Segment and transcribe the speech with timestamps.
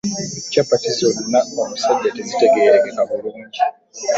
[0.51, 3.61] Kyapati zonno omusajja tezitegerekeka bulungi.